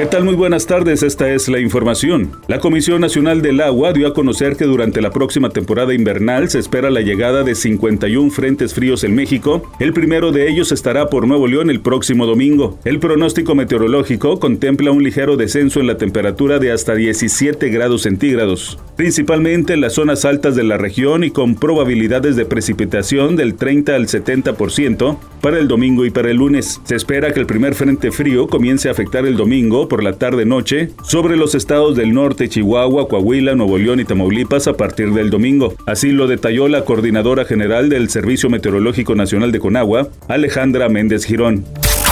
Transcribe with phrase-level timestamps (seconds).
[0.00, 0.24] ¿Qué tal?
[0.24, 2.32] Muy buenas tardes, esta es la información.
[2.48, 6.58] La Comisión Nacional del Agua dio a conocer que durante la próxima temporada invernal se
[6.58, 9.70] espera la llegada de 51 frentes fríos en México.
[9.78, 12.78] El primero de ellos estará por Nuevo León el próximo domingo.
[12.86, 18.78] El pronóstico meteorológico contempla un ligero descenso en la temperatura de hasta 17 grados centígrados,
[18.96, 23.96] principalmente en las zonas altas de la región y con probabilidades de precipitación del 30
[23.96, 26.80] al 70% para el domingo y para el lunes.
[26.84, 30.90] Se espera que el primer frente frío comience a afectar el domingo por la tarde-noche
[31.02, 35.74] sobre los estados del norte, Chihuahua, Coahuila, Nuevo León y Tamaulipas a partir del domingo.
[35.86, 41.64] Así lo detalló la coordinadora general del Servicio Meteorológico Nacional de Conagua, Alejandra Méndez Girón.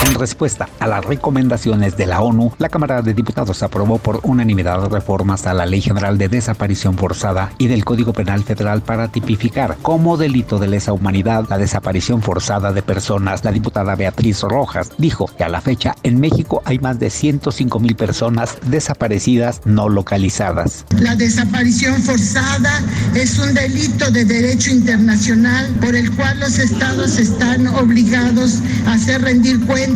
[0.06, 4.88] En respuesta a las recomendaciones de la ONU, la Cámara de Diputados aprobó por unanimidad
[4.88, 9.76] reformas a la Ley General de Desaparición Forzada y del Código Penal Federal para tipificar
[9.82, 13.44] como delito de lesa humanidad la desaparición forzada de personas.
[13.44, 17.80] La diputada Beatriz Rojas dijo que a la fecha en México hay más de 105
[17.80, 20.84] mil personas desaparecidas no localizadas.
[21.00, 22.80] La desaparición forzada
[23.14, 29.22] es un delito de derecho internacional por el cual los estados están obligados a hacer
[29.22, 29.87] rendir cuentas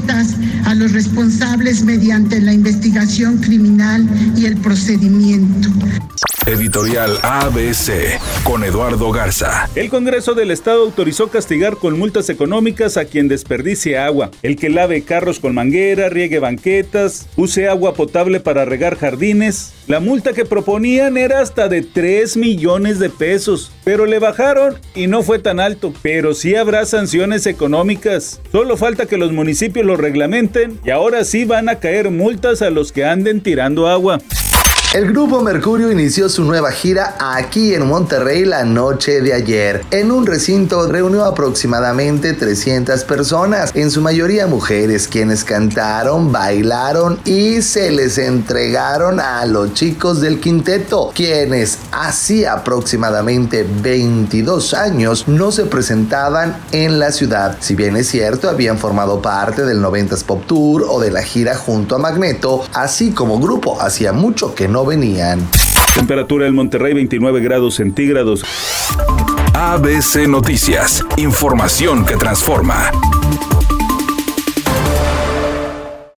[0.64, 5.68] a los responsables mediante la investigación criminal y el procedimiento.
[6.46, 9.68] Editorial ABC con Eduardo Garza.
[9.76, 14.68] El Congreso del Estado autorizó castigar con multas económicas a quien desperdicie agua, el que
[14.68, 19.72] lave carros con manguera, riegue banquetas, use agua potable para regar jardines.
[19.86, 25.06] La multa que proponían era hasta de 3 millones de pesos, pero le bajaron y
[25.06, 25.92] no fue tan alto.
[26.02, 28.40] Pero sí habrá sanciones económicas.
[28.50, 32.70] Solo falta que los municipios lo reglamenten y ahora sí van a caer multas a
[32.70, 34.18] los que anden tirando agua.
[34.92, 39.86] El grupo Mercurio inició su nueva gira aquí en Monterrey la noche de ayer.
[39.90, 47.62] En un recinto reunió aproximadamente 300 personas, en su mayoría mujeres, quienes cantaron, bailaron y
[47.62, 55.64] se les entregaron a los chicos del quinteto, quienes hacía aproximadamente 22 años no se
[55.64, 57.56] presentaban en la ciudad.
[57.61, 61.55] Si bien es cierto, habían formado parte del 90s Pop Tour o de la gira
[61.55, 65.48] junto a Magneto, así como grupo hacía mucho que no venían.
[65.94, 68.44] Temperatura en Monterrey 29 grados centígrados.
[69.54, 72.90] ABC Noticias, información que transforma.